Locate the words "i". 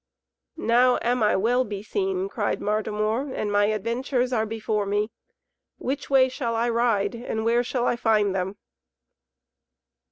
1.21-1.35, 6.55-6.71, 7.85-7.95